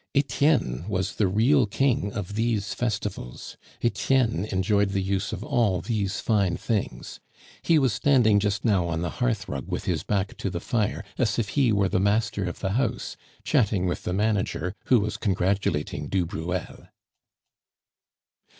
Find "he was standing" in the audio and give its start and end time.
7.61-8.39